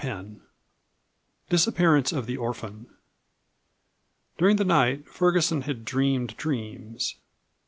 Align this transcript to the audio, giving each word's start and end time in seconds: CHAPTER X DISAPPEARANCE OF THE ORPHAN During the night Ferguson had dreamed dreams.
CHAPTER 0.03 0.31
X 0.31 0.37
DISAPPEARANCE 1.51 2.11
OF 2.11 2.25
THE 2.25 2.35
ORPHAN 2.35 2.87
During 4.39 4.55
the 4.55 4.65
night 4.65 5.07
Ferguson 5.07 5.61
had 5.61 5.85
dreamed 5.85 6.35
dreams. 6.37 7.17